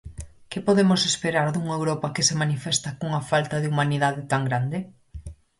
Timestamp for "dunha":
1.49-1.77